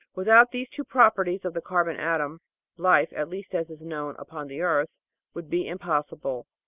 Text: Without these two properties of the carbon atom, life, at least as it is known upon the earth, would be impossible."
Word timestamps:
Without 0.15 0.49
these 0.49 0.67
two 0.67 0.83
properties 0.83 1.45
of 1.45 1.53
the 1.53 1.61
carbon 1.61 1.95
atom, 1.95 2.41
life, 2.75 3.13
at 3.15 3.29
least 3.29 3.53
as 3.53 3.69
it 3.69 3.73
is 3.73 3.81
known 3.81 4.15
upon 4.17 4.47
the 4.47 4.59
earth, 4.61 4.89
would 5.35 5.47
be 5.47 5.67
impossible." 5.67 6.47